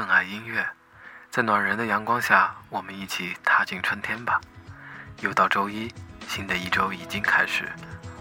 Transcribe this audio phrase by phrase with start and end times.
[0.00, 0.66] 更爱音乐。
[1.30, 4.40] 在暖人的阳光下，我们一起踏进春天吧。
[5.20, 5.92] 又到周一，
[6.26, 7.68] 新的一周已经开始，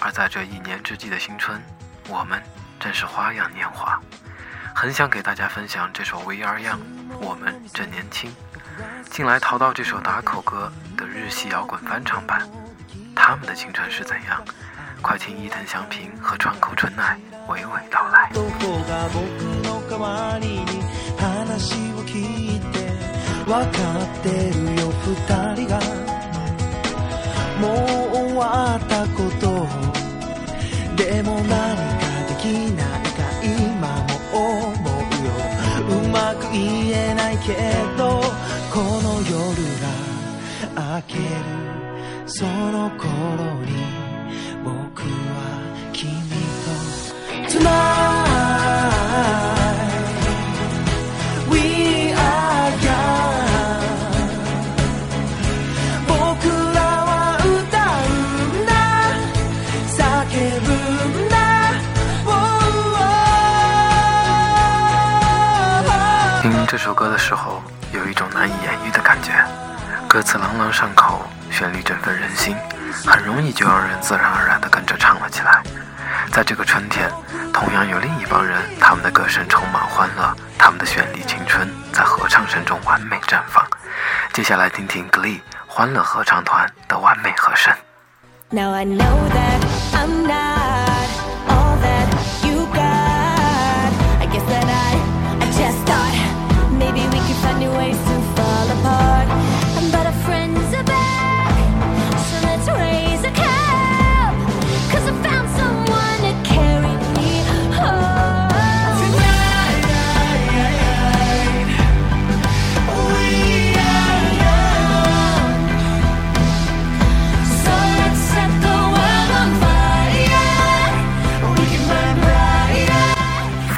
[0.00, 1.62] 而在这一年之际的新春，
[2.08, 2.42] 我们
[2.80, 4.00] 正是花样年华。
[4.74, 6.74] 很想给大家分享这首《We Are Young》，
[7.20, 8.34] 我们正年轻。
[9.08, 12.50] 近来淘到这首打口歌的日系摇滚翻唱版，
[13.14, 14.44] 他们的青春是怎样？
[15.00, 18.28] 快听伊藤祥平和川口春奈娓娓道来。
[23.50, 25.10] 分かってるよ二
[25.56, 25.80] 人が。
[27.60, 29.66] もう終わったこと。
[30.94, 32.44] でも何かでき
[32.78, 35.28] ないか今も思うよ。
[35.88, 37.52] うまく言えないけ
[37.98, 38.22] ど
[38.72, 39.34] この夜
[39.82, 41.22] が明ける。
[42.26, 43.08] その頃
[43.64, 43.72] に
[44.62, 45.08] 僕は
[45.92, 46.08] 君
[46.64, 47.99] と Tonight
[66.90, 69.30] 首歌的时候，有一种难以言喻的感觉。
[70.08, 72.56] 歌词朗朗上口，旋律振奋人心，
[73.06, 75.62] 很容易就让人自然而然地跟着唱了起来。
[76.32, 77.08] 在这个春天，
[77.52, 83.64] 同样有另一帮人，他们的歌声充满欢乐，他们的绚丽青春在合唱声中完美绽放。
[84.32, 87.72] 接下来听听 Glee 欢乐合唱团的完美和声。
[88.48, 89.60] Now I know that
[89.94, 90.89] I'm not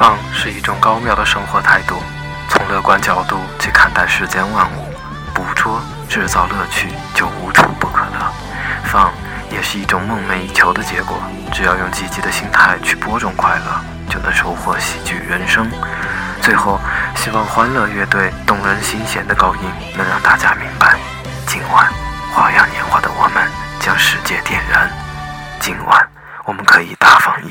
[0.00, 1.96] 放是一种高妙的生活态度，
[2.70, 4.94] 乐观角度去看待世间万物，
[5.34, 8.32] 捕捉、制造乐趣就无处不可得。
[8.84, 9.12] 放
[9.50, 11.18] 也是一种梦寐以求的结果，
[11.52, 15.68] 只要用积极的心态去播种快乐，就能收获喜剧人生。
[16.40, 16.78] 最后，
[17.16, 19.60] 希望欢乐乐队动人心弦的高音
[19.98, 20.96] 能让大家明白，
[21.48, 21.92] 今晚
[22.32, 23.44] 花样年华的我们
[23.80, 24.88] 将世界点燃。
[25.58, 26.08] 今晚
[26.44, 27.50] 我们可以大放异，